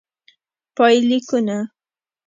[0.75, 1.57] پایلیکونه: